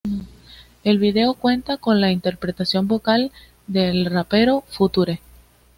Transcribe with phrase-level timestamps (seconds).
[0.83, 3.31] El video cuenta con la interpretación vocal
[3.67, 5.21] del rapero "Future".